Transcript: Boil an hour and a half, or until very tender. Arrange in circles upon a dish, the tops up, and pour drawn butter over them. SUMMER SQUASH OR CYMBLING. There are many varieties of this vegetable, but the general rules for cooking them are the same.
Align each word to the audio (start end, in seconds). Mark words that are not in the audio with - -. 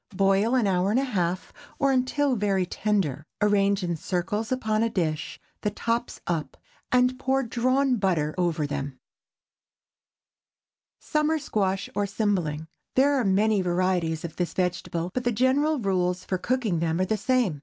Boil 0.15 0.55
an 0.55 0.65
hour 0.65 0.89
and 0.89 0.99
a 0.99 1.03
half, 1.03 1.53
or 1.77 1.91
until 1.91 2.35
very 2.35 2.65
tender. 2.65 3.23
Arrange 3.39 3.83
in 3.83 3.95
circles 3.95 4.51
upon 4.51 4.81
a 4.81 4.89
dish, 4.89 5.39
the 5.61 5.69
tops 5.69 6.19
up, 6.25 6.57
and 6.91 7.19
pour 7.19 7.43
drawn 7.43 7.97
butter 7.97 8.33
over 8.35 8.65
them. 8.65 8.97
SUMMER 10.97 11.37
SQUASH 11.37 11.87
OR 11.93 12.07
CYMBLING. 12.07 12.67
There 12.95 13.13
are 13.13 13.23
many 13.23 13.61
varieties 13.61 14.25
of 14.25 14.37
this 14.37 14.53
vegetable, 14.55 15.11
but 15.13 15.23
the 15.23 15.31
general 15.31 15.77
rules 15.77 16.25
for 16.25 16.39
cooking 16.39 16.79
them 16.79 16.99
are 16.99 17.05
the 17.05 17.15
same. 17.15 17.59